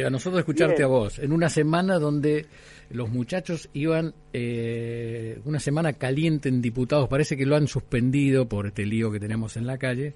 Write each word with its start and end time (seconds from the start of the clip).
A 0.00 0.10
nosotros 0.10 0.38
escucharte 0.38 0.84
a 0.84 0.86
vos, 0.86 1.18
en 1.18 1.32
una 1.32 1.48
semana 1.48 1.98
donde 1.98 2.46
los 2.88 3.10
muchachos 3.10 3.68
iban, 3.72 4.14
eh, 4.32 5.40
una 5.44 5.58
semana 5.58 5.94
caliente 5.94 6.48
en 6.48 6.62
diputados, 6.62 7.08
parece 7.08 7.36
que 7.36 7.44
lo 7.44 7.56
han 7.56 7.66
suspendido 7.66 8.48
por 8.48 8.68
este 8.68 8.86
lío 8.86 9.10
que 9.10 9.18
tenemos 9.18 9.56
en 9.56 9.66
la 9.66 9.76
calle, 9.76 10.14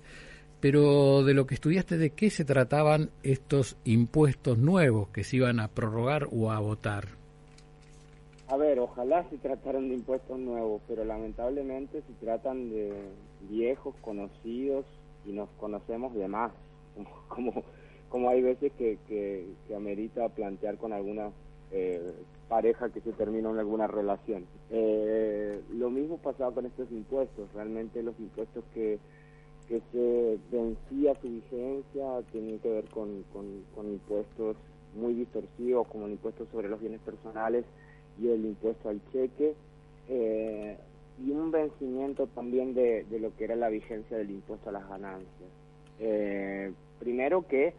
pero 0.61 1.25
de 1.25 1.35
lo 1.35 1.49
que 1.49 1.55
estudiaste, 1.55 1.99
¿de 1.99 2.11
qué 2.11 2.31
se 2.31 2.45
trataban 2.45 3.11
estos 3.25 3.77
impuestos 3.83 4.57
nuevos 4.57 5.09
que 5.09 5.25
se 5.25 5.39
iban 5.39 5.59
a 5.59 5.67
prorrogar 5.67 6.29
o 6.31 6.53
a 6.53 6.61
votar? 6.61 7.09
A 8.47 8.57
ver, 8.57 8.79
ojalá 8.79 9.29
se 9.31 9.39
trataran 9.39 9.89
de 9.89 9.97
impuestos 9.97 10.39
nuevos, 10.39 10.81
pero 10.87 11.05
lamentablemente 11.05 12.03
se 12.03 12.25
tratan 12.25 12.71
de 12.71 12.93
viejos, 13.51 13.97
conocidos 14.01 14.85
y 15.27 15.33
nos 15.33 15.49
conocemos 15.59 16.15
de 16.15 16.29
más, 16.29 16.53
como 17.27 17.65
como 17.65 17.65
hay 18.29 18.43
veces 18.43 18.73
que, 18.73 18.99
que, 19.09 19.75
amerita 19.75 20.29
plantear 20.29 20.77
con 20.77 20.93
alguna 20.93 21.31
eh, 21.71 22.13
pareja 22.49 22.91
que 22.91 23.01
se 23.01 23.13
termina 23.13 23.51
en 23.51 23.59
alguna 23.59 23.87
relación. 23.87 24.45
Eh, 24.71 25.61
lo 25.73 25.89
mismo 25.91 26.19
pasaba 26.19 26.53
con 26.53 26.67
estos 26.67 26.91
impuestos, 26.93 27.51
realmente 27.55 28.03
los 28.03 28.19
impuestos 28.21 28.65
que, 28.75 28.99
que 29.67 29.81
se 29.93 30.39
vencía 30.55 31.15
su 31.23 31.29
vigencia 31.29 32.23
tienen 32.33 32.59
que 32.59 32.69
ver 32.69 32.85
con, 32.91 33.25
con, 33.33 33.87
impuestos 33.91 34.57
muy 34.95 35.15
distorsivos 35.15 35.89
como 35.89 36.05
el 36.05 36.13
impuesto 36.13 36.47
sobre 36.53 36.69
los 36.69 36.81
bienes 36.81 37.01
personales 37.01 37.65
y 38.21 38.29
el 38.29 38.45
impuesto 38.45 38.91
al 38.91 39.01
cheque. 39.11 39.55
Eh, 40.09 40.77
y 41.25 41.31
un 41.31 41.51
vencimiento 41.51 42.27
también 42.27 42.75
de, 42.75 43.05
de, 43.05 43.21
lo 43.21 43.35
que 43.37 43.45
era 43.45 43.57
la 43.57 43.69
vigencia 43.71 44.19
del 44.19 44.31
impuesto 44.31 44.69
a 44.69 44.73
las 44.73 44.87
ganancias. 44.87 45.51
primero 46.99 47.47
que 47.47 47.73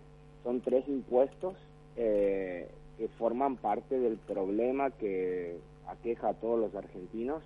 son 0.44 0.62
tres 0.62 0.88
impuestos 0.88 1.56
eh, 1.96 2.68
que 2.98 3.08
forman 3.20 3.58
parte 3.58 4.00
del 4.00 4.18
problema 4.18 4.92
que 4.92 5.58
aqueja 5.88 6.30
a 6.30 6.34
todos 6.34 6.60
los 6.60 6.76
argentinos 6.76 7.44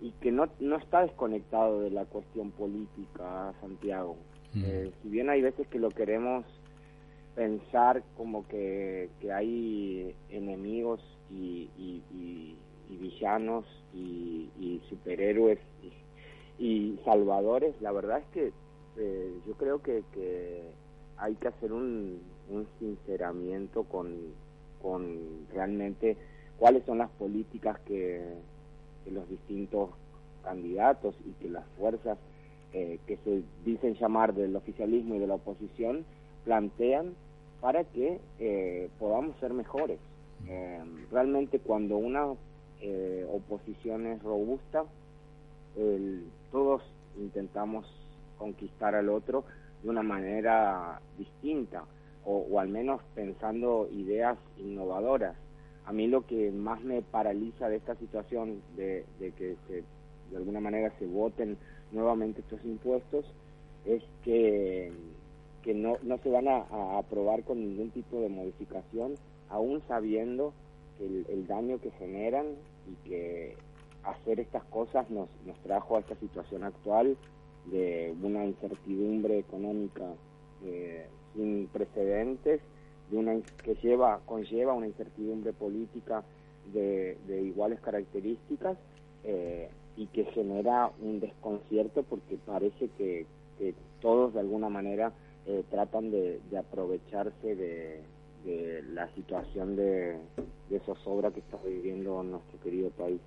y 0.00 0.10
que 0.20 0.30
no, 0.30 0.48
no 0.60 0.76
está 0.76 1.02
desconectado 1.02 1.80
de 1.80 1.90
la 1.90 2.04
cuestión 2.04 2.50
política, 2.50 3.54
Santiago. 3.60 4.16
Mm. 4.52 4.64
Eh, 4.64 4.92
si 5.02 5.08
bien 5.08 5.30
hay 5.30 5.42
veces 5.42 5.66
que 5.68 5.78
lo 5.78 5.90
queremos 5.90 6.44
pensar 7.34 8.02
como 8.16 8.46
que, 8.48 9.10
que 9.20 9.32
hay 9.32 10.14
enemigos 10.30 11.00
y, 11.30 11.68
y, 11.78 12.56
villanos 12.88 13.66
y, 13.94 14.80
superhéroes 14.88 15.58
y, 16.58 16.98
salvadores, 17.04 17.74
la 17.80 17.92
verdad 17.92 18.18
es 18.18 18.26
que 18.32 18.52
eh, 18.96 19.32
yo 19.46 19.54
creo 19.54 19.82
que, 19.82 20.02
que 20.12 20.62
hay 21.18 21.34
que 21.34 21.48
hacer 21.48 21.72
un, 21.72 22.20
sinceramiento 22.78 23.82
con, 23.84 24.14
con 24.80 25.46
realmente 25.52 26.16
cuáles 26.58 26.84
son 26.84 26.98
las 26.98 27.10
políticas 27.10 27.78
que, 27.80 28.22
los 29.10 29.28
distintos 29.28 29.90
candidatos 30.42 31.14
y 31.24 31.30
que 31.40 31.48
las 31.48 31.64
fuerzas 31.78 32.18
eh, 32.72 32.98
que 33.06 33.16
se 33.18 33.42
dicen 33.64 33.94
llamar 33.94 34.34
del 34.34 34.56
oficialismo 34.56 35.14
y 35.14 35.20
de 35.20 35.28
la 35.28 35.34
oposición 35.34 36.04
plantean 36.44 37.14
para 37.60 37.84
que 37.84 38.20
eh, 38.40 38.88
podamos 38.98 39.38
ser 39.38 39.52
mejores. 39.52 40.00
Eh, 40.48 40.80
realmente 41.12 41.60
cuando 41.60 41.96
una 41.96 42.34
oposición 43.32 44.06
es 44.06 44.22
robusta, 44.22 44.84
todos 46.52 46.82
intentamos 47.18 47.86
conquistar 48.38 48.94
al 48.94 49.08
otro 49.08 49.44
de 49.82 49.90
una 49.90 50.02
manera 50.02 51.00
distinta 51.18 51.84
o, 52.24 52.58
al 52.58 52.68
menos 52.68 53.00
pensando 53.14 53.88
ideas 53.92 54.36
innovadoras. 54.58 55.36
A 55.84 55.92
mí 55.92 56.08
lo 56.08 56.26
que 56.26 56.50
más 56.50 56.82
me 56.82 57.00
paraliza 57.02 57.68
de 57.68 57.76
esta 57.76 57.94
situación 57.94 58.62
de, 58.76 59.04
que 59.18 59.56
de 59.68 60.36
alguna 60.36 60.58
manera 60.58 60.92
se 60.98 61.06
voten 61.06 61.56
nuevamente 61.92 62.40
estos 62.40 62.64
impuestos 62.64 63.24
es 63.84 64.02
que, 64.24 64.90
que 65.62 65.72
no, 65.72 65.98
no 66.02 66.18
se 66.18 66.30
van 66.30 66.48
a, 66.48 66.98
aprobar 66.98 67.44
con 67.44 67.60
ningún 67.60 67.90
tipo 67.90 68.20
de 68.20 68.28
modificación, 68.28 69.14
aún 69.48 69.80
sabiendo 69.86 70.52
el, 70.98 71.24
el 71.28 71.46
daño 71.46 71.78
que 71.80 71.92
generan 71.92 72.46
y 72.88 73.08
que 73.08 73.56
hacer 74.02 74.40
estas 74.40 74.64
cosas 74.64 75.08
nos, 75.10 75.28
nos 75.44 75.56
trajo 75.60 75.96
a 75.96 76.00
esta 76.00 76.16
situación 76.16 76.64
actual 76.64 77.16
de 77.70 78.14
una 78.22 78.44
incertidumbre 78.44 79.38
económica 79.38 80.04
eh, 80.64 81.06
sin 81.34 81.66
precedentes, 81.68 82.60
de 83.10 83.16
una 83.16 83.40
que 83.62 83.74
lleva 83.76 84.20
conlleva 84.24 84.72
una 84.72 84.86
incertidumbre 84.86 85.52
política 85.52 86.24
de, 86.72 87.16
iguales 87.28 87.80
características 87.80 88.76
eh, 89.24 89.68
y 89.96 90.06
que 90.06 90.24
genera 90.26 90.90
un 91.00 91.20
desconcierto 91.20 92.02
porque 92.02 92.36
parece 92.44 92.88
que, 92.96 93.26
todos 94.00 94.34
de 94.34 94.40
alguna 94.40 94.68
manera 94.68 95.12
eh, 95.46 95.64
tratan 95.70 96.10
de, 96.10 96.40
aprovecharse 96.58 97.56
de, 97.56 98.02
la 98.92 99.08
situación 99.14 99.74
de, 99.74 100.16
de 100.70 100.80
zozobra 100.80 101.32
que 101.32 101.40
está 101.40 101.58
viviendo 101.64 102.22
nuestro 102.22 102.60
querido 102.60 102.90
país. 102.90 103.20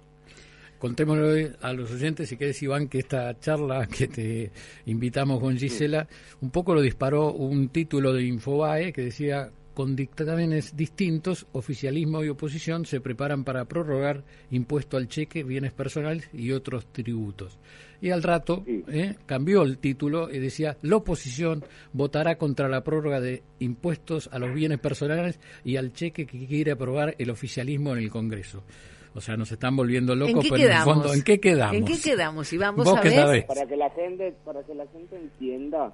Contémosle 0.79 1.57
a 1.62 1.73
los 1.73 1.91
oyentes, 1.91 2.29
si 2.29 2.38
querés, 2.38 2.63
Iván, 2.63 2.88
que 2.88 3.00
esta 3.00 3.38
charla 3.38 3.85
que 3.85 4.07
te 4.07 4.51
invitamos 4.85 5.40
con 5.40 5.57
Gisela, 5.57 6.07
un 6.41 6.51
poco 6.51 6.73
lo 6.73 6.81
disparó 6.81 7.34
un 7.34 7.67
título 7.69 8.13
de 8.13 8.23
Infobae 8.23 8.94
que 8.94 9.03
decía 9.03 9.51
con 9.79 9.95
dictámenes 9.95 10.75
distintos, 10.75 11.47
oficialismo 11.53 12.22
y 12.23 12.28
oposición 12.29 12.85
se 12.85 13.00
preparan 13.00 13.45
para 13.45 13.63
prorrogar 13.63 14.25
impuesto 14.51 14.97
al 14.97 15.07
cheque, 15.07 15.44
bienes 15.44 15.72
personales 15.72 16.29
y 16.34 16.51
otros 16.51 16.91
tributos. 16.91 17.59
Y 18.01 18.09
al 18.09 18.23
rato 18.23 18.66
eh, 18.67 19.16
cambió 19.25 19.63
el 19.63 19.78
título 19.78 20.29
y 20.29 20.40
decía, 20.40 20.78
la 20.81 20.97
oposición 20.97 21.63
votará 21.94 22.38
contra 22.38 22.67
la 22.67 22.84
prórroga 22.84 23.22
de 23.22 23.44
impuestos 23.59 24.29
a 24.34 24.40
los 24.40 24.53
bienes 24.53 24.79
personales 24.79 25.40
y 25.63 25.78
al 25.78 25.94
cheque 25.94 26.25
que 26.25 26.46
quiere 26.46 26.72
aprobar 26.72 27.16
el 27.17 27.29
oficialismo 27.29 27.94
en 27.94 28.00
el 28.00 28.09
Congreso. 28.09 28.63
O 29.16 29.22
sea, 29.22 29.36
nos 29.36 29.52
están 29.52 29.75
volviendo 29.75 30.16
locos, 30.16 30.46
pero 30.50 30.64
en 30.64 30.72
el 30.72 30.84
fondo, 30.84 31.14
¿en 31.14 31.24
qué 31.24 31.40
quedamos? 31.40 31.75
¿En 31.75 31.86
qué 31.86 32.00
quedamos? 32.02 32.53
Y 32.53 32.58
vamos 32.58 32.88
a 32.88 33.02
ver. 33.02 33.46
Para 33.46 33.66
que 33.66 33.75
la 33.75 33.90
gente, 33.90 34.34
para 34.46 34.64
que 34.64 34.75
la 34.75 34.86
gente 34.88 35.16
entienda, 35.16 35.94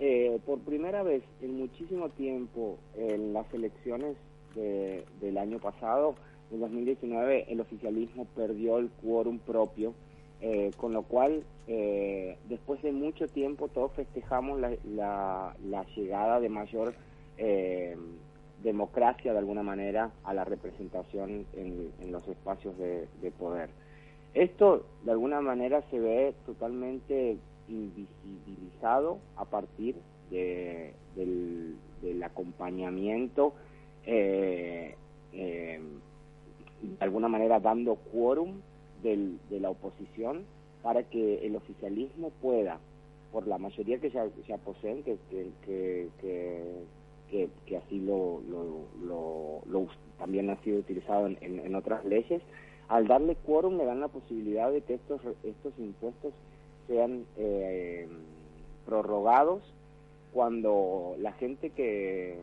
eh, 0.00 0.38
por 0.44 0.58
primera 0.60 1.02
vez 1.02 1.22
en 1.40 1.56
muchísimo 1.56 2.08
tiempo, 2.10 2.78
en 2.96 3.32
las 3.32 3.52
elecciones 3.52 4.16
del 4.54 5.38
año 5.38 5.60
pasado, 5.60 6.16
en 6.50 6.60
2019, 6.60 7.46
el 7.48 7.60
oficialismo 7.60 8.26
perdió 8.34 8.78
el 8.78 8.88
quórum 9.02 9.38
propio, 9.38 9.94
eh, 10.40 10.70
con 10.76 10.92
lo 10.92 11.02
cual, 11.02 11.44
eh, 11.68 12.38
después 12.48 12.82
de 12.82 12.90
mucho 12.90 13.28
tiempo, 13.28 13.68
todos 13.68 13.92
festejamos 13.92 14.58
la, 14.58 14.72
la, 14.84 15.54
la 15.64 15.84
llegada 15.94 16.40
de 16.40 16.48
mayor 16.48 16.94
democracia 18.62 19.32
de 19.32 19.38
alguna 19.38 19.62
manera 19.62 20.10
a 20.24 20.34
la 20.34 20.44
representación 20.44 21.46
en, 21.54 22.12
los 22.12 22.26
espacios 22.28 22.76
de, 22.78 23.30
poder. 23.38 23.70
Esto 24.34 24.84
de 25.04 25.12
alguna 25.12 25.40
manera 25.40 25.82
se 25.90 25.98
ve 25.98 26.34
totalmente 26.46 27.38
invisibilizado 27.68 29.18
a 29.36 29.44
partir 29.44 29.96
de, 30.30 30.92
del, 31.14 32.22
acompañamiento, 32.22 33.54
eh, 34.04 34.94
eh, 35.32 35.80
de 36.82 37.04
alguna 37.04 37.28
manera 37.28 37.60
dando 37.60 37.96
quórum 38.12 38.60
de 39.02 39.60
la 39.60 39.70
oposición 39.70 40.44
para 40.82 41.02
que 41.04 41.46
el 41.46 41.56
oficialismo 41.56 42.30
pueda, 42.40 42.78
por 43.32 43.46
la 43.46 43.58
mayoría 43.58 43.98
que 43.98 44.10
ya, 44.10 44.26
ya 44.46 44.56
poseen, 44.58 45.02
que, 45.02 45.18
que, 45.30 46.08
así 47.76 48.00
lo, 48.00 48.40
lo, 48.46 49.86
también 50.18 50.50
ha 50.50 50.56
sido 50.62 50.78
utilizado 50.78 51.26
en, 51.26 51.38
en, 51.40 51.74
otras 51.74 52.04
leyes, 52.04 52.42
al 52.88 53.06
darle 53.06 53.36
quórum 53.36 53.76
le 53.76 53.84
dan 53.84 54.00
la 54.00 54.08
posibilidad 54.08 54.72
de 54.72 54.80
que 54.80 54.94
estos, 54.94 55.20
estos 55.44 55.72
impuestos 55.78 56.32
sean 56.86 57.24
eh, 57.36 58.08
prorrogados 58.86 59.62
cuando 60.32 61.14
la 61.18 61.32
gente 61.32 61.70
que, 61.70 62.38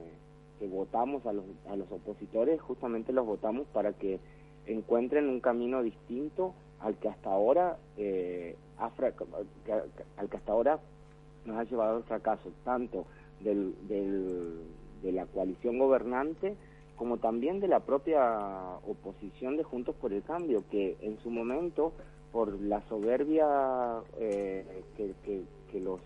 que 0.60 0.68
votamos 0.68 1.26
a 1.26 1.34
los, 1.34 1.46
a 1.68 1.76
los 1.76 1.92
opositores 1.92 2.62
justamente 2.62 3.12
los 3.12 3.26
votamos 3.26 3.68
para 3.74 3.94
que 3.94 4.20
encuentren 4.68 5.28
un 5.28 5.40
camino 5.40 5.84
distinto 5.84 6.54
al 6.80 6.96
que 6.98 7.10
hasta 7.10 7.32
ahora 7.32 7.78
eh, 7.98 8.56
al 8.78 10.30
que 10.30 10.38
hasta 10.38 10.52
ahora 10.52 10.80
nos 11.46 11.58
ha 11.58 11.64
llevado 11.64 11.98
al 11.98 12.04
fracaso 12.04 12.52
tanto 12.64 13.06
del, 13.42 13.74
de 15.02 15.12
la 15.12 15.26
coalición 15.26 15.78
gobernante 15.78 16.56
como 16.96 17.18
también 17.18 17.60
de 17.60 17.68
la 17.68 17.82
propia 17.82 18.22
oposición 18.88 19.58
de 19.58 19.64
Juntos 19.64 19.96
por 19.96 20.14
el 20.14 20.24
Cambio, 20.24 20.64
que 20.72 20.96
en 21.02 21.20
su 21.20 21.30
momento, 21.30 21.94
por 22.32 22.60
la 22.62 22.82
soberbia 22.88 23.46
eh, 24.20 24.66
que, 24.96 25.14
que, 25.72 25.80
los 25.80 26.00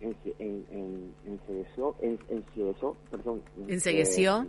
en, 0.00 0.14
en, 0.38 0.64
en, 0.70 1.10
en, 1.26 1.40
en, 2.00 2.18
en 2.28 2.74
perdón. 3.10 3.42
¿Ensegueció? 3.66 4.46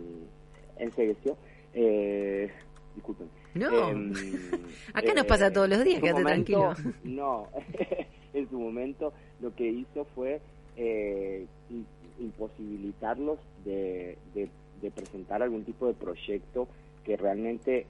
ensegueció. 0.78 1.36
Eh, 1.74 2.48
disculpen. 2.94 3.28
No, 3.54 3.90
em, 3.90 4.12
acá 4.94 5.12
nos 5.14 5.26
pasa 5.26 5.52
todos 5.52 5.68
los 5.68 5.84
días, 5.84 6.00
quédate 6.00 6.22
tranquilo. 6.22 6.74
No, 7.02 7.48
en 8.32 8.48
su 8.48 8.58
momento 8.58 9.12
lo 9.40 9.54
que 9.54 9.68
hizo 9.68 10.04
fue 10.14 10.40
eh, 10.82 11.46
imposibilitarlos 12.18 13.38
de, 13.66 14.16
de, 14.34 14.90
presentar 14.90 15.42
algún 15.42 15.64
tipo 15.64 15.86
de 15.86 15.92
proyecto 15.92 16.68
que 17.04 17.18
realmente 17.18 17.86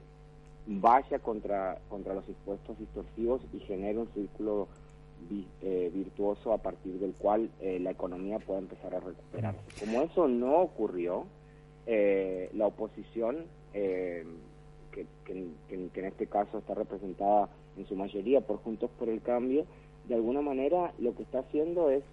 vaya 0.67 1.19
contra, 1.19 1.77
contra 1.89 2.13
los 2.13 2.27
impuestos 2.27 2.77
distorsivos 2.77 3.41
y 3.53 3.59
genere 3.59 3.97
un 3.99 4.09
círculo 4.13 4.67
eh, 5.61 5.89
virtuoso 5.93 6.51
a 6.51 6.57
partir 6.57 6.99
del 6.99 7.13
cual 7.13 7.49
eh, 7.61 7.79
la 7.79 7.91
economía 7.91 8.39
pueda 8.39 8.59
empezar 8.59 8.93
a 8.93 8.99
recuperarse. 8.99 9.61
Como 9.79 10.01
eso 10.01 10.27
no 10.27 10.57
ocurrió, 10.57 11.25
eh, 11.85 12.49
la 12.53 12.67
oposición, 12.67 13.45
que, 13.71 14.25
que, 15.23 15.49
en 15.69 16.05
este 16.05 16.27
caso 16.27 16.57
está 16.57 16.73
representada 16.73 17.47
en 17.77 17.87
su 17.87 17.95
mayoría 17.95 18.41
por 18.41 18.57
Juntos 18.57 18.91
por 18.99 19.07
el 19.07 19.21
Cambio, 19.21 19.65
de 20.11 20.17
alguna 20.17 20.41
manera 20.41 20.91
lo 20.99 21.15
que 21.15 21.23
está 21.23 21.39
haciendo 21.39 21.89
es 21.89 22.03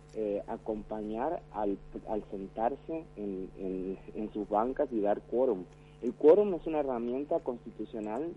acompañar 0.46 1.42
al, 1.52 1.76
al 2.08 2.22
sentarse 2.30 3.04
en, 3.16 3.98
en, 4.14 4.32
sus 4.32 4.48
bancas 4.48 4.88
y 4.92 5.00
dar 5.00 5.20
quórum. 5.22 5.64
El 6.00 6.14
quórum 6.14 6.54
es 6.54 6.64
una 6.68 6.78
herramienta 6.78 7.40
constitucional 7.40 8.32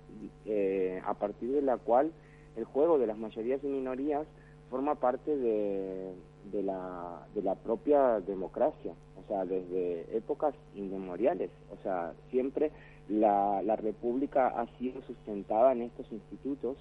a 1.06 1.14
partir 1.14 1.52
de 1.52 1.62
la 1.62 1.78
cual 1.78 2.12
el 2.56 2.66
juego 2.66 2.98
de 2.98 3.06
las 3.06 3.20
mayorías 3.20 3.64
y 3.64 3.68
minorías 3.68 4.26
forma 4.72 4.96
parte 4.96 5.38
de, 5.38 6.12
de, 6.52 6.64
la, 6.64 7.28
de 7.36 7.44
la 7.44 7.54
propia 7.54 8.20
democracia, 8.20 8.94
o 9.24 9.28
sea, 9.28 9.46
desde 9.46 10.18
épocas 10.18 10.56
inmemoriales. 10.74 11.52
O 11.72 11.84
sea, 11.84 12.14
siempre 12.32 12.72
la, 13.10 13.62
la 13.62 13.76
República 13.76 14.48
ha 14.48 14.66
sido 14.80 15.04
sustentada 15.04 15.72
en 15.74 15.84
estos 15.84 16.12
institutos 16.12 16.78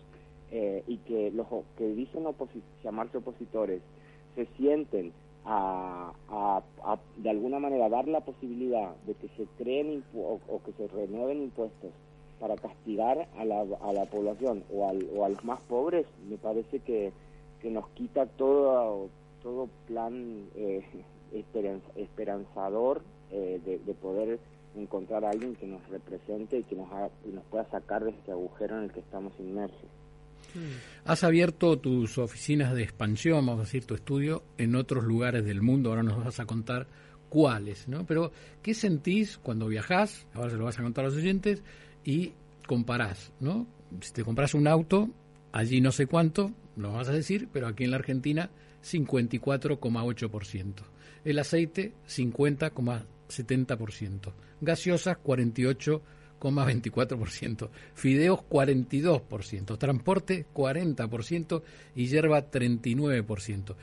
eh, 0.51 0.83
y 0.87 0.99
que 0.99 1.31
los 1.31 1.47
que 1.77 1.87
dicen 1.89 2.25
llamarse 2.83 3.19
opositores 3.19 3.83
se 4.35 4.47
sienten 4.57 5.13
a, 5.45 6.13
a, 6.29 6.63
de 7.17 7.31
alguna 7.31 7.59
manera 7.59 7.89
dar 7.89 8.07
la 8.07 8.21
posibilidad 8.21 8.95
de 9.07 9.15
que 9.15 9.29
se 9.37 9.47
creen 9.59 10.05
o, 10.15 10.39
o, 10.49 10.63
que 10.63 10.73
se 10.73 10.87
renueven 10.89 11.43
impuestos 11.43 11.91
para 12.39 12.57
castigar 12.57 13.29
a 13.37 13.45
la, 13.45 13.61
a 13.81 13.93
la 13.93 14.07
población 14.07 14.65
o, 14.73 14.89
al, 14.89 15.09
o 15.15 15.25
a 15.25 15.29
los 15.29 15.45
más 15.45 15.61
pobres, 15.63 16.07
me 16.29 16.37
parece 16.37 16.81
que 16.81 17.13
que 17.61 17.71
nos 17.71 17.89
quita 17.91 18.27
todo, 18.27 19.09
todo 19.43 19.69
plan 19.87 20.49
eh, 20.55 20.83
esperanzador 21.97 23.03
eh, 23.31 23.61
de, 23.65 23.95
poder 23.95 24.39
encontrar 24.77 25.25
a 25.25 25.31
alguien 25.31 25.55
que 25.57 25.67
nos 25.67 25.87
represente 25.89 26.59
y 26.59 26.63
que 26.65 26.77
nos, 26.77 26.89
nos 26.91 27.45
pueda 27.45 27.65
sacar 27.71 28.05
de 28.05 28.11
este 28.11 28.33
agujero 28.33 28.79
en 28.79 28.85
el 28.85 28.93
que 28.93 29.01
estamos 29.01 29.33
inmersos. 29.39 29.89
Has 31.05 31.25
abierto 31.25 31.79
tus 31.79 32.17
oficinas 32.19 32.75
de 32.75 32.83
expansión, 32.83 33.47
vamos 33.47 33.61
a 33.61 33.65
decir, 33.65 33.85
tu 33.85 33.95
estudio 33.95 34.43
en 34.59 34.75
otros 34.77 35.05
lugares 35.05 35.45
del 35.45 35.63
mundo, 35.63 35.91
ahora 35.91 36.03
nos 36.03 36.25
vas 36.25 36.41
a 36.41 36.47
contar 36.47 36.89
cuáles, 37.29 37.87
¿no? 37.89 38.07
Pero, 38.07 38.33
¿qué 38.63 38.75
sentís 38.75 39.39
cuando 39.39 39.69
viajás? 39.69 40.27
Ahora 40.35 40.51
se 40.51 40.57
lo 40.57 40.65
vas 40.65 40.79
a 40.79 40.83
contar 40.83 41.05
a 41.05 41.09
los 41.09 41.17
oyentes 41.17 41.63
y 42.05 42.33
comparás, 42.67 43.33
¿no? 43.41 43.67
Si 44.01 44.13
te 44.13 44.25
compras 44.25 44.55
un 44.55 44.69
auto, 44.69 45.11
allí 45.53 45.81
no 45.81 45.93
sé 45.93 46.07
cuánto, 46.07 46.53
lo 46.77 46.93
vas 46.93 47.09
a 47.09 47.13
decir, 47.13 47.49
pero 47.53 47.67
aquí 47.67 47.85
en 47.85 47.93
la 47.93 47.97
Argentina 47.97 48.51
54,8%. 48.85 50.75
El 51.25 51.39
aceite 51.39 51.95
50,70%. 52.09 54.33
Gaseosas 54.61 55.17
48,24%. 56.41 57.69
Fideos 57.95 58.41
42%. 58.49 59.79
Transporte 59.79 60.47
40% 60.53 61.63
y 61.95 62.07
hierba 62.07 62.51
39%. 62.51 63.77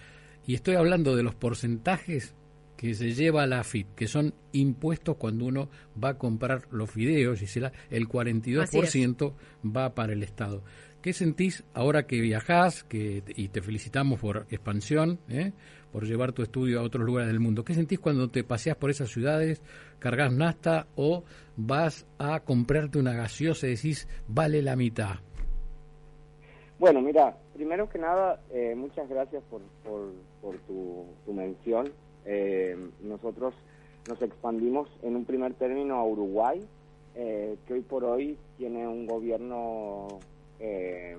Y 0.45 0.55
estoy 0.55 0.75
hablando 0.75 1.15
de 1.15 1.23
los 1.23 1.35
porcentajes 1.35 2.33
que 2.77 2.93
se 2.93 3.13
lleva 3.13 3.43
a 3.43 3.47
la 3.47 3.59
AFIP, 3.59 3.95
que 3.95 4.07
son 4.07 4.33
impuestos 4.53 5.17
cuando 5.17 5.45
uno 5.45 5.69
va 6.01 6.09
a 6.09 6.17
comprar 6.17 6.67
los 6.71 6.91
fideos, 6.91 7.41
y 7.41 7.45
el 7.89 8.07
42% 8.07 9.33
va 9.65 9.95
para 9.95 10.13
el 10.13 10.23
Estado. 10.23 10.63
¿Qué 11.01 11.13
sentís 11.13 11.63
ahora 11.75 12.07
que 12.07 12.19
viajás 12.19 12.83
que, 12.83 13.21
y 13.27 13.49
te 13.49 13.61
felicitamos 13.61 14.19
por 14.19 14.47
expansión, 14.49 15.19
eh, 15.29 15.53
por 15.91 16.05
llevar 16.05 16.31
tu 16.31 16.41
estudio 16.41 16.79
a 16.79 16.83
otros 16.83 17.05
lugares 17.05 17.27
del 17.27 17.39
mundo? 17.39 17.63
¿Qué 17.63 17.75
sentís 17.75 17.99
cuando 17.99 18.29
te 18.29 18.43
paseas 18.43 18.77
por 18.77 18.89
esas 18.89 19.09
ciudades, 19.09 19.61
cargas 19.99 20.33
nasta 20.33 20.87
o 20.95 21.23
vas 21.55 22.07
a 22.17 22.39
comprarte 22.39 22.97
una 22.97 23.13
gaseosa 23.13 23.67
y 23.67 23.75
decís, 23.75 24.07
vale 24.27 24.63
la 24.63 24.75
mitad? 24.75 25.17
Bueno, 26.79 27.01
mira, 27.01 27.37
primero 27.53 27.87
que 27.89 27.99
nada, 27.99 28.41
eh, 28.51 28.73
muchas 28.75 29.07
gracias 29.07 29.43
por, 29.51 29.61
por, 30.41 30.57
tu, 30.65 31.05
mención. 31.31 31.91
Eh, 32.25 32.75
nosotros 33.03 33.53
nos 34.09 34.19
expandimos 34.21 34.89
en 35.03 35.15
un 35.15 35.25
primer 35.25 35.53
término 35.53 35.95
a 35.95 36.05
Uruguay, 36.05 36.65
que 37.15 37.73
hoy 37.73 37.81
por 37.81 38.03
hoy 38.03 38.37
tiene 38.59 38.87
un 38.87 39.07
gobierno 39.07 40.19
eh, 40.59 41.17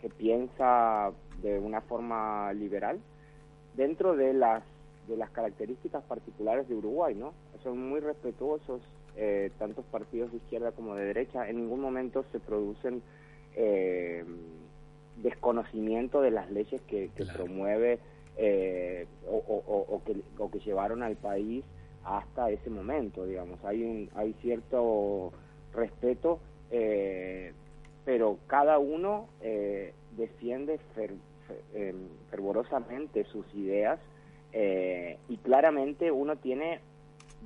que 0.00 0.08
piensa 0.08 1.12
de 1.42 1.58
una 1.58 1.80
forma 1.80 2.52
liberal 2.52 2.98
dentro 3.74 4.16
de 4.16 4.32
las 4.32 4.62
de 5.08 5.16
las 5.16 5.30
características 5.30 6.04
particulares 6.04 6.68
de 6.68 6.74
Uruguay, 6.74 7.14
¿no? 7.14 7.32
Son 7.62 7.78
muy 7.88 8.00
respetuosos 8.00 8.82
eh, 9.16 9.50
tantos 9.58 9.84
partidos 9.86 10.30
de 10.30 10.36
izquierda 10.36 10.72
como 10.72 10.94
de 10.94 11.06
derecha. 11.06 11.48
En 11.48 11.56
ningún 11.56 11.80
momento 11.80 12.24
se 12.30 12.38
producen 12.38 13.02
eh, 13.56 14.22
desconocimiento 15.16 16.20
de 16.20 16.30
las 16.30 16.50
leyes 16.50 16.80
que, 16.82 17.10
promueve 17.34 17.98
eh, 18.36 19.06
o, 19.26 20.02
que, 20.04 20.16
o 20.38 20.50
que 20.50 20.58
llevaron 20.60 21.02
al 21.02 21.16
país 21.16 21.64
hasta 22.04 22.50
ese 22.50 22.70
momento, 22.70 23.24
digamos. 23.24 23.64
Hay 23.64 23.82
un 23.82 24.10
hay 24.14 24.34
cierto 24.34 25.32
respeto 25.72 26.38
eh, 26.70 27.52
pero 28.08 28.38
cada 28.46 28.78
uno 28.78 29.28
eh, 29.42 29.92
defiende 30.16 30.80
em, 31.74 31.94
fervorosamente 32.30 33.24
sus 33.24 33.44
ideas 33.54 34.00
eh, 34.54 35.18
y 35.28 35.36
claramente 35.36 36.10
uno 36.10 36.36
tiene 36.36 36.80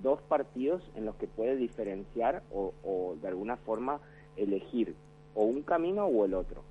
dos 0.01 0.23
partidos 0.23 0.81
en 0.95 1.05
los 1.05 1.17
que 1.17 1.27
puede 1.27 1.57
diferenciar 1.57 2.45
o, 2.53 3.17
de 3.21 3.27
alguna 3.27 3.57
forma 3.57 3.99
elegir 4.37 4.95
o 5.35 5.43
un 5.43 5.63
camino 5.63 6.07
o 6.07 6.25
el 6.27 6.35
otro. 6.35 6.63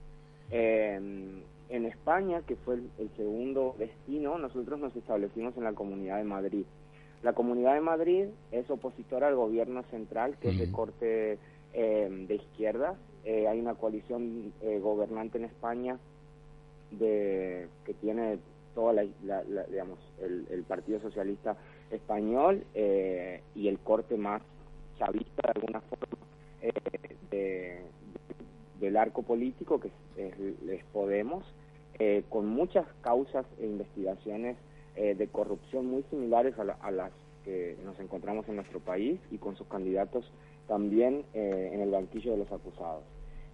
Em, 0.52 1.42
en 1.68 1.86
España, 1.86 2.44
que 2.48 2.56
fue 2.56 2.76
el, 2.98 3.10
segundo 3.18 3.76
destino, 3.78 4.38
nosotros 4.38 4.80
nos 4.80 4.96
establecimos 4.96 5.58
en 5.58 5.66
la 5.66 5.74
Comunidad 5.74 6.20
de 6.20 6.24
Madrid. 6.24 6.66
La 7.24 7.34
Comunidad 7.34 7.74
de 7.74 7.82
Madrid 7.82 8.28
es 8.54 8.70
opositora 8.70 9.28
al 9.28 9.36
gobierno 9.36 9.84
central, 9.92 10.38
que 10.40 10.52
es 10.52 10.58
de 10.58 10.72
corte 10.72 11.40
em, 11.74 12.26
de 12.28 12.36
izquierdas, 12.36 12.96
eh, 13.24 13.48
hay 13.48 13.60
una 13.60 13.76
coalición 13.76 14.52
eh, 14.62 14.80
gobernante 14.80 15.38
en 15.38 15.46
España 15.46 16.00
de 16.92 17.68
que 17.86 17.94
tiene 17.94 18.40
toda 18.74 18.94
la, 18.94 19.04
digamos 19.70 20.00
el, 20.22 20.64
Partido 20.64 21.00
Socialista 21.02 21.56
español 21.92 22.64
eh, 22.74 23.42
y 23.54 23.68
el 23.68 23.80
corte 23.80 24.18
más 24.18 24.42
chavista 24.98 25.42
de 25.44 25.60
alguna 25.60 25.82
forma 25.82 26.08
del 28.80 28.98
arco 28.98 29.22
político 29.24 29.80
que 29.80 29.92
es, 30.18 30.84
Podemos 30.92 31.44
con 32.30 32.48
muchas 32.48 32.86
causas 33.02 33.46
e 33.60 33.66
investigaciones 33.66 34.58
de 34.96 35.28
corrupción 35.32 35.86
muy 35.86 36.04
similares 36.10 36.56
a 36.58 36.92
las 36.92 37.12
que 37.46 37.78
nos 37.86 38.00
encontramos 38.00 38.48
en 38.50 38.56
nuestro 38.56 38.80
país 38.80 39.20
y 39.30 39.38
con 39.38 39.56
sus 39.56 39.68
candidatos 39.68 40.26
también 40.72 41.26
eh, 41.34 41.72
en 41.74 41.82
el 41.82 41.92
banquillo 41.92 42.32
de 42.32 42.38
los 42.38 42.50
acusados. 42.50 43.04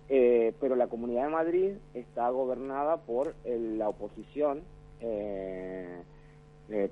Eh, 0.07 0.53
pero 0.61 0.75
la 0.75 0.85
Comunidad 0.85 1.23
de 1.23 1.31
Madrid 1.31 1.71
está 1.95 2.29
gobernada 2.29 2.97
por 2.97 3.33
la 3.43 3.89
oposición, 3.89 4.61
eh, 5.01 6.03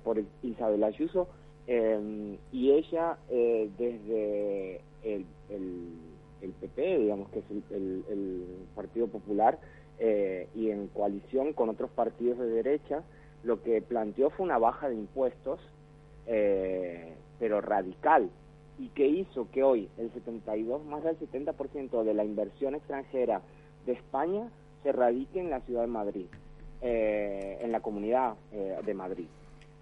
por 0.04 0.20
Isabel 0.42 0.84
Ayuso, 0.84 1.28
y 1.68 2.72
ella 2.72 3.20
desde 3.30 4.82
el, 5.04 5.26
el, 6.42 6.52
PP, 6.60 6.98
digamos 6.98 7.30
que 7.30 7.40
es 7.40 7.46
el, 7.70 8.46
Partido 8.76 9.06
Popular, 9.06 9.60
y 10.00 10.72
en 10.72 10.88
coalición 10.88 11.54
con 11.54 11.70
otros 11.70 11.92
partidos 11.92 12.40
de 12.40 12.48
derecha, 12.48 13.04
lo 13.44 13.62
que 13.62 13.80
planteó 13.84 14.32
fue 14.32 14.44
una 14.44 14.58
baja 14.58 14.90
de 14.90 14.96
impuestos, 14.96 15.60
pero 16.26 17.62
radical, 17.62 18.32
y 18.78 18.90
que 18.90 19.08
hizo 19.08 19.50
que 19.52 19.64
hoy 19.64 19.90
el 19.98 20.12
72, 20.12 20.84
más 20.86 21.04
del 21.04 21.18
70% 21.18 22.04
de 22.04 22.14
la 22.14 22.26
inversión 22.26 22.76
extranjera 22.76 23.42
de 23.86 23.94
España 23.94 24.50
se 24.84 24.92
radique 24.92 25.40
en 25.40 25.50
la 25.50 25.62
ciudad 25.62 25.82
de 25.82 25.88
Madrid, 25.88 26.26
eh, 26.82 27.60
en 27.62 27.72
la 27.72 27.80
comunidad 27.80 28.36
eh, 28.52 28.78
de 28.86 28.94
Madrid. 28.94 29.28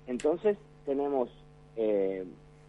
Entonces 0.08 0.58
tenemos 0.86 1.30
eh, 1.76 2.26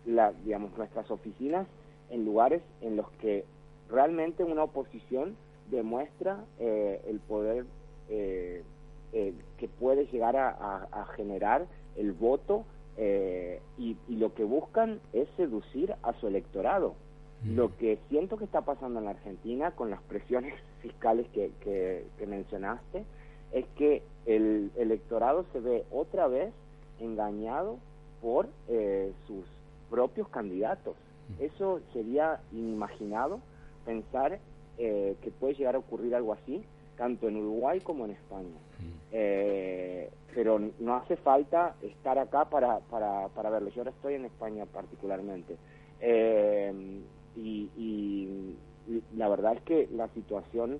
la, 0.06 0.32
digamos, 0.44 0.76
nuestras 0.76 1.10
oficinas 1.10 1.66
en 2.10 2.24
lugares 2.24 2.62
en 2.80 2.96
los 2.96 3.10
que 3.20 3.44
realmente 3.90 4.44
una 4.44 4.64
oposición 4.64 5.36
demuestra 5.70 6.44
eh, 6.58 7.00
el 7.06 7.20
poder 7.20 7.64
eh, 8.08 8.62
que 9.58 9.68
puede 9.68 10.06
llegar 10.06 10.36
a, 10.36 11.06
generar 11.14 11.66
el 11.96 12.12
voto 12.12 12.64
y, 12.96 13.96
lo 14.08 14.34
que 14.34 14.44
buscan 14.44 15.00
es 15.12 15.28
seducir 15.36 15.94
a 16.02 16.12
su 16.14 16.28
electorado. 16.28 16.94
Mm. 17.42 17.56
Lo 17.56 17.76
que 17.76 17.98
siento 18.08 18.36
que 18.36 18.44
está 18.44 18.62
pasando 18.62 19.00
en 19.00 19.06
la 19.06 19.12
Argentina 19.12 19.72
con 19.72 19.90
las 19.90 20.02
presiones 20.02 20.54
fiscales 20.82 21.26
que, 21.32 21.50
que 21.60 22.26
mencionaste 22.26 23.04
es 23.52 23.66
que 23.76 24.02
el 24.26 24.70
electorado 24.76 25.44
se 25.52 25.60
ve 25.60 25.84
otra 25.90 26.26
vez 26.26 26.52
engañado 27.00 27.78
por 28.20 28.48
eh, 28.68 29.12
sus 29.26 29.44
propios 29.90 30.28
candidatos. 30.28 30.96
Eso 31.38 31.80
sería 31.92 32.40
inimaginado 32.52 33.40
pensar 33.84 34.38
eh, 34.78 35.16
que 35.22 35.30
puede 35.30 35.54
llegar 35.54 35.74
a 35.74 35.78
ocurrir 35.78 36.14
algo 36.14 36.32
así, 36.32 36.64
tanto 36.96 37.28
en 37.28 37.36
Uruguay 37.36 37.80
como 37.80 38.04
en 38.06 38.12
España. 38.12 38.56
Eh, 39.12 40.10
pero 40.34 40.60
no 40.78 40.96
hace 40.96 41.16
falta 41.16 41.74
estar 41.82 42.18
acá 42.18 42.46
para, 42.46 42.80
para, 42.80 43.28
para 43.28 43.50
verlo. 43.50 43.70
Yo 43.70 43.82
ahora 43.82 43.90
estoy 43.90 44.14
en 44.14 44.24
España 44.24 44.66
particularmente. 44.66 45.56
Y, 47.36 47.70
y, 47.76 48.56
la 49.16 49.28
verdad 49.28 49.54
es 49.54 49.62
que 49.62 49.88
la 49.92 50.08
situación 50.08 50.78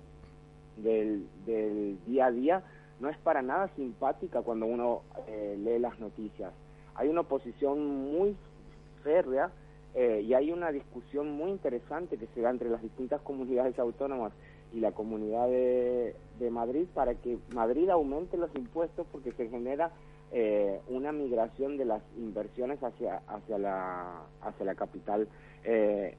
del, 0.77 1.27
del 1.45 1.97
día 2.05 2.27
a 2.27 2.31
día 2.31 2.63
no 2.99 3.09
es 3.09 3.17
para 3.17 3.41
nada 3.41 3.69
simpática 3.75 4.41
cuando 4.41 4.67
uno 4.67 5.01
lee 5.27 5.79
las 5.79 5.99
noticias 5.99 6.53
hay 6.95 7.09
una 7.09 7.21
oposición 7.21 7.85
muy 7.85 8.35
férrea 9.03 9.51
eh, 9.93 10.21
y 10.25 10.33
hay 10.33 10.51
una 10.51 10.71
discusión 10.71 11.31
muy 11.31 11.51
interesante 11.51 12.17
que 12.17 12.27
se 12.27 12.41
da 12.41 12.49
entre 12.49 12.69
las 12.69 12.81
distintas 12.81 13.21
comunidades 13.21 13.77
autónomas 13.79 14.33
y 14.75 14.81
la 14.81 14.91
comunidad 14.91 15.47
de, 15.47 16.15
Madrid 16.51 16.85
para 16.93 17.15
que 17.15 17.39
Madrid 17.53 17.89
aumente 17.89 18.37
los 18.37 18.53
impuestos 18.55 19.07
porque 19.11 19.31
se 19.31 19.49
genera 19.49 19.91
eh, 20.31 20.79
una 20.89 21.11
migración 21.11 21.77
de 21.77 21.85
las 21.85 22.03
inversiones 22.17 22.83
hacia 22.83 23.21
hacia 23.27 23.57
la 23.57 24.21
hacia 24.41 24.65
la 24.65 24.75
capital 24.75 25.27
eh, 25.63 26.15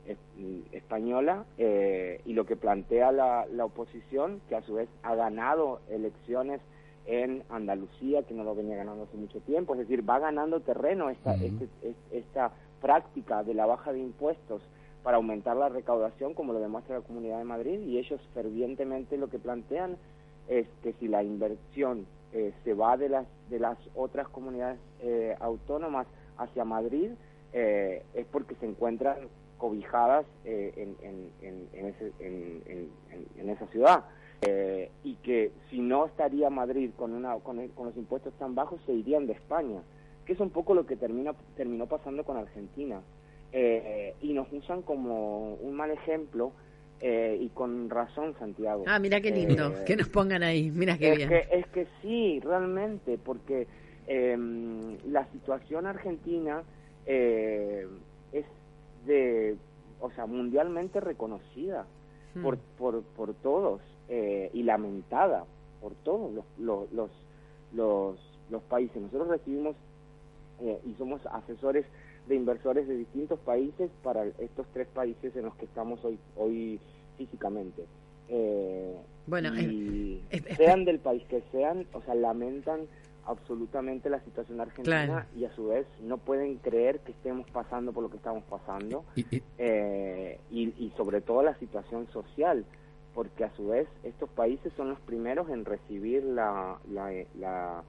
española 0.73 1.45
y 1.59 2.33
lo 2.33 2.45
que 2.45 2.57
plantea 2.57 3.13
la, 3.13 3.47
la 3.53 3.67
oposición 3.67 4.41
que 4.49 4.57
a 4.57 4.63
su 4.63 4.75
vez 4.75 4.89
ha 5.03 5.15
ganado 5.15 5.81
elecciones 5.89 6.61
en 7.07 7.45
Andalucía, 7.51 8.25
que 8.25 8.35
no 8.35 8.45
lo 8.45 8.55
venía 8.55 8.77
ganando 8.77 9.05
hace 9.05 9.17
mucho 9.17 9.41
tiempo. 9.41 9.75
Es 9.75 9.81
decir, 9.81 10.09
va 10.09 10.19
ganando 10.19 10.61
terreno 10.61 11.09
esta, 11.09 11.35
este, 11.35 11.69
esta 12.11 12.51
práctica 12.81 13.43
de 13.43 13.55
la 13.55 13.67
baja 13.67 13.93
de 13.93 14.01
impuestos 14.01 14.63
para 15.07 15.19
aumentar 15.19 15.57
la 15.57 15.69
recaudación, 15.69 16.35
como 16.35 16.53
lo 16.53 16.59
demuestra 16.59 16.97
la 16.97 17.05
Comunidad 17.05 17.39
de 17.39 17.45
Madrid, 17.45 17.79
y 17.79 17.97
ellos 17.97 18.21
fervientemente 18.35 19.17
lo 19.17 19.31
que 19.31 19.39
plantean 19.39 19.97
es 20.49 20.67
que 20.83 20.95
si 20.95 21.07
la 21.07 21.23
inversión 21.23 22.09
eh, 22.33 22.53
se 22.65 22.75
va 22.75 22.97
de 22.97 23.09
las, 23.09 23.25
de 23.49 23.61
las 23.61 23.79
otras 23.95 24.27
comunidades 24.27 24.81
eh, 25.03 25.37
autónomas 25.39 26.09
hacia 26.39 26.65
Madrid, 26.65 27.13
eh, 27.53 28.03
es 28.15 28.27
porque 28.27 28.57
se 28.57 28.67
encuentran 28.67 29.29
cobijadas 29.59 30.27
en, 30.45 30.97
en, 31.01 31.31
en, 31.41 31.87
ese, 31.87 32.13
en, 32.19 33.49
esa 33.49 33.69
ciudad. 33.69 34.07
Eh, 34.41 34.91
y 35.05 35.15
que 35.23 35.53
si 35.71 35.79
no 35.83 36.07
estaría 36.07 36.51
Madrid 36.51 36.91
con, 36.97 37.13
una, 37.13 37.37
con, 37.37 37.59
los 37.59 37.97
impuestos 37.97 38.35
tan 38.41 38.57
bajos, 38.57 38.81
se 38.85 38.93
irían 38.93 39.29
de 39.29 39.35
España, 39.35 39.83
que 40.25 40.33
es 40.33 40.41
un 40.41 40.51
poco 40.51 40.75
lo 40.75 40.85
que 40.85 40.97
termina, 40.97 41.33
terminó 41.57 41.87
pasando 41.87 42.25
con 42.25 42.37
Argentina. 42.37 43.03
Eh, 43.53 44.15
y 44.21 44.33
nos 44.33 44.53
usan 44.53 44.83
como 44.83 45.55
un 45.55 45.75
mal 45.75 45.91
ejemplo 45.91 46.53
eh, 47.01 47.39
y 47.41 47.49
con 47.51 47.89
razón 47.89 48.35
Santiago. 48.39 48.85
Ah, 48.87 48.99
mira 48.99 49.21
qué 49.21 49.31
lindo, 49.31 49.85
que 49.85 49.97
nos 49.97 50.09
pongan 50.09 50.43
ahí, 50.43 50.71
mira 50.71 50.99
qué 50.99 51.13
es 51.13 51.17
bien. 51.17 51.29
Que, 51.29 51.49
es 51.53 51.67
que 51.69 51.87
sí, 52.03 52.41
realmente, 52.41 53.19
porque 53.19 53.67
em, 54.07 54.99
la 55.07 55.27
situación 55.33 55.87
argentina 55.87 56.63
es 57.07 58.45
de, 59.07 59.57
o 60.01 60.11
sea, 60.11 60.27
mundialmente 60.27 61.01
reconocida 61.01 61.87
hmm. 62.35 62.43
por, 62.43 62.59
por, 62.77 63.03
por 63.03 63.35
todos. 63.35 63.81
Eh, 64.09 64.51
y 64.53 64.63
lamentada 64.63 65.45
por 65.81 65.93
todos 66.05 66.33
los, 66.33 66.45
los, 66.61 67.11
los, 67.73 68.17
los, 68.51 68.63
países. 68.69 69.03
Nosotros 69.03 69.27
recibimos 69.27 69.75
eh, 70.61 70.79
y 70.87 70.95
somos 70.95 71.21
asesores 71.27 71.85
de 72.27 72.35
inversores 72.35 72.89
de 72.89 72.97
distintos 72.97 73.39
países 73.41 73.91
para 74.03 74.25
estos 74.39 74.67
tres 74.73 74.89
países 74.89 75.35
en 75.37 75.45
los 75.45 75.55
que 75.57 75.65
estamos 75.67 76.05
hoy, 76.05 76.19
hoy 76.37 76.81
físicamente. 77.17 77.85
Eh, 78.29 78.97
bueno, 79.27 79.55
y 79.61 80.23
sean 80.57 80.85
del 80.85 80.99
país 80.99 81.23
que 81.29 81.43
sean, 81.53 81.87
o 81.93 82.03
sea, 82.03 82.15
lamentan 82.15 82.81
absolutamente 83.25 84.09
la 84.09 84.21
situación 84.21 84.61
argentina 84.61 85.27
y 85.37 85.45
a 85.45 85.53
su 85.55 85.69
vez 85.69 85.87
no 86.01 86.19
pueden 86.19 86.57
creer 86.59 87.01
que 87.01 87.11
estemos 87.11 87.49
pasando 87.51 87.93
por 87.93 88.05
lo 88.05 88.11
que 88.11 88.19
estamos 88.19 88.45
pasando 88.45 89.05
y, 89.17 89.25
y 90.51 90.93
sobre 90.97 91.21
todo 91.21 91.43
la 91.43 91.59
situación 91.59 92.07
social 92.13 92.65
porque 93.17 93.45
a 93.45 93.57
su 93.57 93.69
vez 93.69 93.89
estos 94.05 94.29
países 94.29 94.73
son 94.77 94.91
los 94.91 95.01
primeros 95.01 95.49
en 95.49 95.65
recibir 95.65 96.23
la, 96.23 96.79
la, 96.93 97.11
la, 97.39 97.83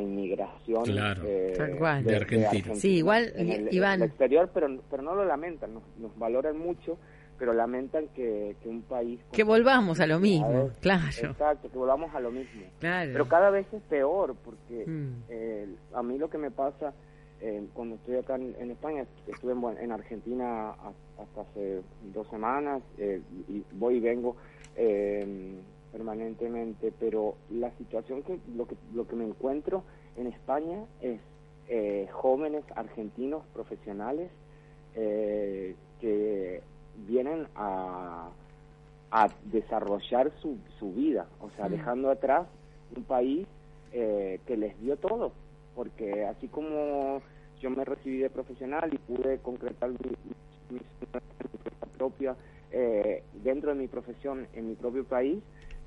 inmigración 0.00 0.84
eh, 1.24 1.54
de, 2.04 2.16
Argentina. 2.16 2.74
Sí, 2.74 2.96
igual, 2.96 3.32
en 3.34 3.50
el, 3.50 4.02
exterior, 4.02 4.50
pero, 4.52 4.68
pero 4.90 5.02
no 5.02 5.14
lo 5.14 5.24
lamentan, 5.24 5.74
nos, 5.74 6.18
valoran 6.18 6.58
mucho, 6.58 6.98
pero 7.38 7.52
lamentan 7.52 8.08
que, 8.08 8.56
que 8.62 8.68
un 8.68 8.82
país... 8.82 9.20
Que 9.32 9.44
volvamos 9.44 10.00
a 10.00 10.06
lo 10.06 10.20
mismo, 10.20 10.70
claro. 10.80 11.06
Exacto, 11.06 11.70
que 11.70 11.78
volvamos 11.78 12.14
a 12.14 12.20
lo 12.20 12.30
mismo. 12.30 12.62
Claro. 12.80 13.10
Pero 13.12 13.28
cada 13.28 13.50
vez 13.50 13.66
es 13.72 13.82
peor, 13.82 14.36
porque 14.44 14.84
mm. 14.86 15.22
eh, 15.28 15.68
a 15.94 16.02
mí 16.02 16.18
lo 16.18 16.28
que 16.30 16.38
me 16.38 16.50
pasa... 16.50 16.92
Eh, 17.40 17.68
cuando 17.72 17.94
estoy 17.94 18.16
acá 18.16 18.34
en, 18.34 18.70
España, 18.72 19.06
estuve 19.28 19.52
en, 19.52 19.78
en, 19.78 19.92
Argentina 19.92 20.70
hasta 21.16 21.42
hace 21.42 21.82
dos 22.12 22.28
semanas 22.30 22.82
y 22.98 23.62
voy 23.76 23.98
y 23.98 24.00
vengo 24.00 24.34
eh, 24.78 25.60
permanentemente, 25.92 26.92
pero 26.98 27.36
la 27.50 27.70
situación 27.72 28.22
que 28.22 28.38
lo, 28.54 28.66
que 28.66 28.76
lo 28.94 29.06
que 29.06 29.16
me 29.16 29.24
encuentro 29.24 29.84
en 30.16 30.26
España 30.26 30.84
es 31.00 31.20
eh, 31.68 32.08
jóvenes 32.12 32.64
argentinos 32.74 33.44
profesionales 33.54 34.30
eh, 34.94 35.74
que 36.00 36.62
vienen 37.06 37.46
a, 37.54 38.30
a 39.10 39.28
desarrollar 39.44 40.32
su, 40.40 40.58
su 40.78 40.92
vida, 40.92 41.26
o 41.40 41.50
sea, 41.50 41.68
dejando 41.68 42.10
atrás 42.10 42.46
un 42.96 43.04
país 43.04 43.46
eh, 43.92 44.40
que 44.46 44.56
les 44.56 44.78
dio 44.80 44.96
todo, 44.96 45.32
porque 45.74 46.24
así 46.24 46.48
como 46.48 47.22
yo 47.60 47.70
me 47.70 47.84
recibí 47.84 48.18
de 48.18 48.30
profesional 48.30 48.92
y 48.92 48.98
pude 48.98 49.38
concretar 49.38 49.90
mi, 49.90 49.96
mi, 50.70 50.78
mi 50.78 50.80
propia 51.96 52.36
eh, 52.70 53.22
dentro 53.42 53.70
de 53.70 53.76
mi 53.76 53.88
profesión 53.88 54.46
en 54.54 54.68
mi 54.68 54.74
propio 54.74 55.04
país, 55.04 55.42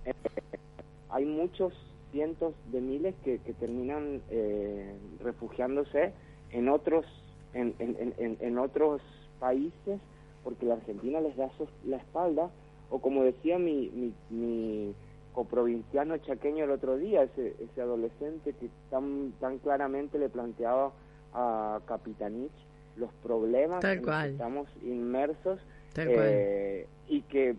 eh, 0.06 0.14
hay 1.10 1.26
muchos 1.26 1.74
cientos 2.12 2.54
de 2.72 2.82
miles 2.82 3.16
que, 3.24 3.40
terminan 3.60 4.22
eh, 4.30 4.94
refugiándose 5.24 6.14
en 6.52 6.70
otros 6.70 7.06
en, 7.54 7.74
en, 7.80 8.38
en, 8.40 8.58
otros 8.58 9.02
países 9.40 10.00
porque 10.44 10.66
la 10.66 10.76
Argentina 10.76 11.20
les 11.20 11.36
da 11.36 11.50
la 11.86 11.98
espalda. 11.98 12.50
O 12.90 13.00
como 13.00 13.24
decía 13.24 13.58
mi, 13.58 13.90
mi, 13.90 14.14
mi 14.30 14.94
coprovinciano 15.34 16.18
chaqueño 16.18 16.66
el 16.66 16.72
otro 16.72 16.98
día 16.98 17.24
ese, 17.24 17.56
ese 17.60 17.82
adolescente 17.82 18.54
que 18.54 18.70
tan 18.90 19.32
tan 19.40 19.60
claramente 19.60 20.20
le 20.20 20.28
planteaba 20.28 20.92
a 21.34 21.80
Capitanich 21.86 22.52
los 22.98 23.12
problemas 23.24 23.84
en 23.84 24.02
los 24.06 24.22
que 24.22 24.30
estamos 24.30 24.68
inmersos 24.84 25.60
eh, 25.96 26.86
y 27.08 27.22
que 27.24 27.56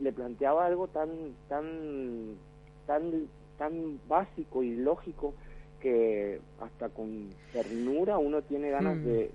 le 0.00 0.12
planteaba 0.12 0.66
algo 0.66 0.88
tan 0.88 1.08
tan 1.48 2.36
tan 2.86 3.26
tan 3.58 3.98
básico 4.08 4.62
y 4.62 4.76
lógico 4.76 5.34
que 5.80 6.40
hasta 6.60 6.88
con 6.88 7.30
ternura 7.52 8.18
uno 8.18 8.42
tiene 8.42 8.70
ganas 8.70 8.96
mm. 8.96 9.04
de, 9.04 9.30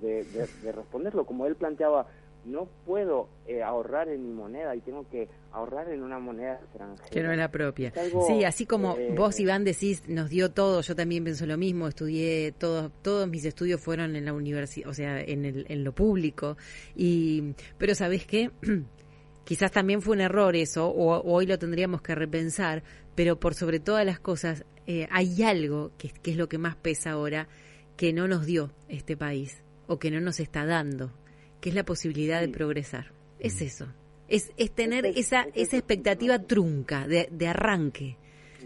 de, 0.00 0.24
de, 0.62 0.72
responderlo 0.72 1.24
como 1.24 1.46
él 1.46 1.56
planteaba 1.56 2.06
no 2.44 2.68
puedo 2.86 3.28
eh, 3.46 3.62
ahorrar 3.62 4.08
en 4.08 4.26
mi 4.26 4.32
moneda 4.32 4.74
y 4.74 4.80
tengo 4.80 5.06
que 5.08 5.28
ahorrar 5.52 5.88
en 5.90 6.02
una 6.02 6.18
moneda 6.18 6.54
extranjera. 6.54 7.08
Que 7.08 7.22
no 7.22 7.30
es 7.30 7.38
la 7.38 7.50
propia. 7.50 7.92
sí, 8.26 8.44
así 8.44 8.66
como 8.66 8.96
eh, 8.96 9.14
vos, 9.16 9.38
Iván, 9.38 9.64
decís, 9.64 10.08
nos 10.08 10.28
dio 10.28 10.50
todo, 10.50 10.80
yo 10.80 10.96
también 10.96 11.24
pienso 11.24 11.46
lo 11.46 11.56
mismo, 11.56 11.88
estudié, 11.88 12.52
todo, 12.52 12.90
todos 12.90 13.28
mis 13.28 13.44
estudios 13.44 13.80
fueron 13.80 14.16
en 14.16 14.24
la 14.24 14.32
universidad, 14.32 14.88
o 14.88 14.94
sea, 14.94 15.20
en, 15.20 15.44
el, 15.44 15.66
en 15.68 15.84
lo 15.84 15.92
público. 15.92 16.56
y 16.96 17.54
Pero 17.78 17.94
¿sabés 17.94 18.26
qué? 18.26 18.50
Quizás 19.44 19.72
también 19.72 20.02
fue 20.02 20.14
un 20.14 20.20
error 20.20 20.54
eso, 20.54 20.88
o, 20.88 21.20
hoy 21.22 21.46
lo 21.46 21.58
tendríamos 21.58 22.02
que 22.02 22.14
repensar, 22.14 22.82
pero 23.14 23.38
por 23.40 23.54
sobre 23.54 23.80
todas 23.80 24.06
las 24.06 24.20
cosas, 24.20 24.64
eh, 24.86 25.08
hay 25.10 25.42
algo 25.42 25.92
que, 25.98 26.10
que 26.10 26.32
es 26.32 26.36
lo 26.36 26.48
que 26.48 26.58
más 26.58 26.76
pesa 26.76 27.12
ahora, 27.12 27.48
que 27.96 28.12
no 28.12 28.28
nos 28.28 28.46
dio 28.46 28.72
este 28.88 29.16
país 29.16 29.62
o 29.86 29.98
que 29.98 30.10
no 30.10 30.20
nos 30.20 30.40
está 30.40 30.64
dando, 30.64 31.12
que 31.60 31.68
es 31.68 31.74
la 31.74 31.84
posibilidad 31.84 32.40
de 32.40 32.48
progresar. 32.48 33.12
Es 33.38 33.60
mm. 33.60 33.64
eso. 33.64 33.86
Es, 34.28 34.52
es 34.56 34.70
tener 34.70 35.04
esa, 35.04 35.46
esa 35.54 35.76
expectativa 35.76 36.38
trunca 36.38 37.06
de, 37.06 37.28
de 37.30 37.48
arranque 37.48 38.16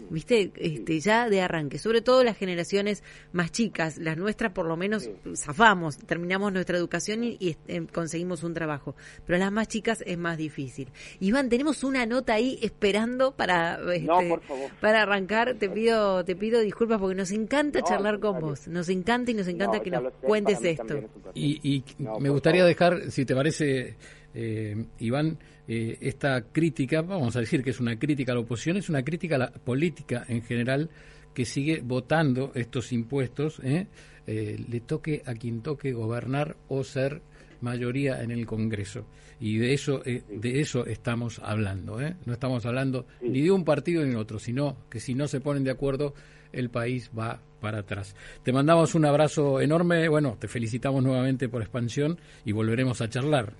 ¿viste? 0.09 0.51
Este, 0.55 0.99
ya 0.99 1.29
de 1.29 1.41
arranque, 1.41 1.77
sobre 1.79 2.01
todo 2.01 2.23
las 2.23 2.37
generaciones 2.37 3.03
más 3.31 3.51
chicas, 3.51 3.97
las 3.97 4.17
nuestras 4.17 4.51
por 4.51 4.65
lo 4.65 4.77
menos 4.77 5.09
zafamos, 5.35 5.97
terminamos 5.97 6.51
nuestra 6.53 6.77
educación 6.77 7.23
y, 7.23 7.57
eh, 7.67 7.85
conseguimos 7.91 8.43
un 8.43 8.53
trabajo, 8.53 8.95
pero 9.25 9.37
las 9.39 9.51
más 9.51 9.67
chicas 9.67 10.03
es 10.05 10.17
más 10.17 10.37
difícil. 10.37 10.89
Iván, 11.19 11.49
tenemos 11.49 11.83
una 11.83 12.05
nota 12.05 12.33
ahí 12.33 12.59
esperando 12.61 13.31
para 13.31 13.79
este, 13.93 14.39
para 14.81 15.03
arrancar, 15.03 15.55
te 15.55 15.69
pido 15.69 16.23
te 16.23 16.35
pido 16.35 16.61
disculpas 16.61 16.99
porque 16.99 17.15
nos 17.15 17.31
encanta 17.31 17.81
charlar 17.81 18.19
con 18.19 18.39
vos, 18.39 18.67
nos 18.67 18.89
encanta 18.89 19.31
y 19.31 19.33
nos 19.33 19.47
encanta 19.47 19.79
que 19.79 19.91
nos 19.91 20.13
cuentes 20.21 20.63
esto. 20.63 21.01
Y, 21.33 21.83
me 22.19 22.29
gustaría 22.29 22.65
dejar, 22.65 23.11
si 23.11 23.25
te 23.25 23.35
parece, 23.35 23.95
eh, 24.33 24.85
Iván, 24.99 25.37
eh, 25.67 25.97
esta 26.01 26.41
crítica, 26.51 27.01
vamos 27.01 27.35
a 27.35 27.41
decir 27.41 27.63
que 27.63 27.71
es 27.71 27.79
una 27.79 27.99
crítica 27.99 28.31
a 28.31 28.35
la 28.35 28.41
oposición, 28.41 28.77
es 28.77 28.89
una 28.89 29.03
crítica 29.03 29.35
a 29.35 29.39
la 29.39 29.51
política 29.51 30.25
en 30.27 30.41
general 30.41 30.89
que 31.33 31.45
sigue 31.45 31.81
votando 31.83 32.51
estos 32.55 32.91
impuestos, 32.91 33.59
¿eh? 33.63 33.87
Eh, 34.25 34.61
le 34.67 34.81
toque 34.81 35.21
a 35.25 35.33
quien 35.35 35.61
toque 35.61 35.93
gobernar 35.93 36.57
o 36.67 36.83
ser 36.83 37.21
mayoría 37.61 38.21
en 38.23 38.31
el 38.31 38.45
Congreso. 38.45 39.05
Y 39.39 39.57
de 39.57 39.73
eso, 39.73 39.99
de 40.03 40.59
eso 40.59 40.85
estamos 40.85 41.39
hablando. 41.39 41.99
No 42.25 42.33
estamos 42.33 42.65
hablando 42.65 43.05
ni 43.21 43.41
de 43.41 43.51
un 43.51 43.63
partido 43.63 44.03
ni 44.03 44.11
de 44.11 44.17
otro, 44.17 44.39
sino 44.39 44.77
que 44.89 44.99
si 44.99 45.13
no 45.13 45.27
se 45.27 45.39
ponen 45.39 45.63
de 45.63 45.71
acuerdo, 45.71 46.13
el 46.51 46.69
país 46.69 47.11
va 47.17 47.39
para 47.61 47.79
atrás. 47.79 48.15
Te 48.43 48.51
mandamos 48.51 48.95
un 48.95 49.05
abrazo 49.05 49.61
enorme. 49.61 50.07
Bueno, 50.09 50.37
te 50.39 50.47
felicitamos 50.47 51.03
nuevamente 51.03 51.49
por 51.49 51.61
expansión 51.61 52.19
y 52.45 52.51
volveremos 52.51 53.01
a 53.01 53.09
charlar. 53.09 53.53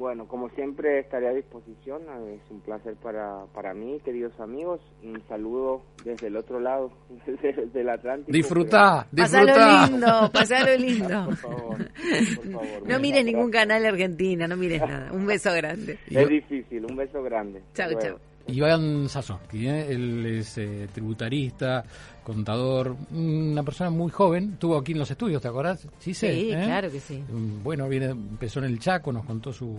Bueno, 0.00 0.26
como 0.26 0.48
siempre 0.48 1.00
estaré 1.00 1.28
a 1.28 1.34
disposición, 1.34 2.00
es 2.32 2.40
un 2.50 2.62
placer 2.62 2.96
para, 3.02 3.44
para 3.52 3.74
mí, 3.74 4.00
queridos 4.02 4.32
amigos. 4.40 4.80
Un 5.02 5.22
saludo 5.28 5.82
desde 6.02 6.28
el 6.28 6.38
otro 6.38 6.58
lado, 6.58 6.90
desde, 7.26 7.82
el 7.82 7.88
Atlántico. 7.90 8.32
Disfrutá, 8.32 9.06
disfrutá. 9.12 9.52
Pasalo 9.52 9.90
lindo, 9.90 10.30
pasalo 10.32 10.76
lindo. 10.78 11.24
por 11.26 11.36
favor, 11.36 11.76
por 11.76 12.50
favor. 12.50 12.88
No 12.88 12.98
mires 12.98 13.26
ningún 13.26 13.50
canal 13.50 13.82
de 13.82 13.88
Argentina, 13.88 14.48
no 14.48 14.56
mires 14.56 14.80
nada. 14.80 15.12
Un 15.12 15.26
beso 15.26 15.52
grande. 15.52 15.98
Es 16.08 16.26
difícil, 16.26 16.82
un 16.86 16.96
beso 16.96 17.22
grande. 17.22 17.60
Chao, 17.74 17.92
chao. 18.00 18.18
Iván 18.52 19.08
Sazonsky, 19.08 19.66
¿eh? 19.66 19.92
él 19.92 20.26
es 20.26 20.58
eh, 20.58 20.88
tributarista, 20.92 21.84
contador, 22.22 22.96
una 23.12 23.62
persona 23.62 23.90
muy 23.90 24.10
joven, 24.10 24.52
estuvo 24.54 24.76
aquí 24.76 24.92
en 24.92 24.98
los 24.98 25.10
estudios, 25.10 25.40
¿te 25.42 25.48
acordás? 25.48 25.86
Sí, 25.98 26.14
sí 26.14 26.26
¿eh? 26.26 26.62
claro 26.64 26.90
que 26.90 27.00
sí. 27.00 27.22
Mm, 27.28 27.62
bueno, 27.62 27.88
viene, 27.88 28.06
empezó 28.06 28.60
en 28.60 28.66
el 28.66 28.78
Chaco, 28.78 29.12
nos 29.12 29.24
contó 29.24 29.52
su, 29.52 29.78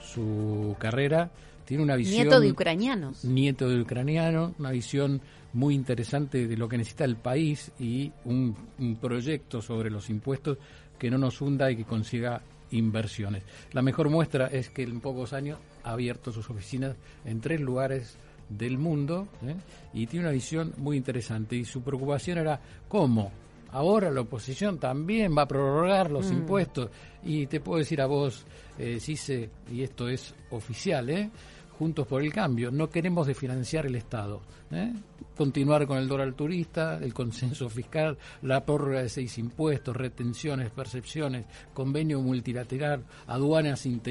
su 0.00 0.76
carrera, 0.78 1.30
tiene 1.64 1.82
una 1.82 1.96
visión... 1.96 2.22
Nieto 2.22 2.40
de 2.40 2.50
ucranianos. 2.50 3.24
Nieto 3.24 3.68
de 3.68 3.80
ucraniano, 3.80 4.54
una 4.58 4.70
visión 4.70 5.20
muy 5.52 5.74
interesante 5.74 6.46
de 6.46 6.56
lo 6.56 6.68
que 6.68 6.78
necesita 6.78 7.04
el 7.04 7.16
país 7.16 7.72
y 7.78 8.12
un, 8.24 8.54
un 8.78 8.96
proyecto 8.96 9.62
sobre 9.62 9.90
los 9.90 10.10
impuestos 10.10 10.58
que 10.98 11.10
no 11.10 11.18
nos 11.18 11.40
hunda 11.40 11.70
y 11.70 11.76
que 11.76 11.84
consiga 11.84 12.42
inversiones. 12.70 13.42
La 13.72 13.82
mejor 13.82 14.08
muestra 14.10 14.46
es 14.46 14.70
que 14.70 14.82
en 14.82 15.00
pocos 15.00 15.32
años 15.32 15.58
ha 15.84 15.92
abierto 15.92 16.32
sus 16.32 16.48
oficinas 16.50 16.96
en 17.24 17.40
tres 17.40 17.60
lugares 17.60 18.18
del 18.48 18.78
mundo 18.78 19.28
¿eh? 19.44 19.56
y 19.92 20.06
tiene 20.06 20.26
una 20.26 20.32
visión 20.32 20.72
muy 20.76 20.96
interesante 20.96 21.56
y 21.56 21.64
su 21.64 21.82
preocupación 21.82 22.38
era 22.38 22.60
cómo 22.88 23.32
ahora 23.72 24.10
la 24.10 24.22
oposición 24.22 24.78
también 24.78 25.36
va 25.36 25.42
a 25.42 25.48
prorrogar 25.48 26.10
los 26.10 26.30
mm. 26.30 26.32
impuestos 26.32 26.90
y 27.24 27.46
te 27.46 27.60
puedo 27.60 27.78
decir 27.78 28.00
a 28.00 28.06
vos, 28.06 28.46
eh, 28.78 28.98
Cise, 29.00 29.50
y 29.70 29.82
esto 29.82 30.08
es 30.08 30.34
oficial, 30.50 31.10
¿eh? 31.10 31.30
Juntos 31.78 32.06
por 32.06 32.22
el 32.22 32.32
Cambio, 32.32 32.70
no 32.70 32.88
queremos 32.88 33.26
desfinanciar 33.26 33.84
el 33.84 33.96
Estado. 33.96 34.40
¿eh? 34.70 34.94
Continuar 35.36 35.86
con 35.86 35.98
el 35.98 36.08
dólar 36.08 36.32
turista, 36.32 36.96
el 36.96 37.12
consenso 37.12 37.68
fiscal, 37.68 38.16
la 38.40 38.64
prórroga 38.64 39.02
de 39.02 39.10
seis 39.10 39.36
impuestos, 39.36 39.94
retenciones, 39.94 40.70
percepciones, 40.70 41.44
convenio 41.74 42.22
multilateral, 42.22 43.04
aduanas 43.26 43.84
interiores. 43.84 44.06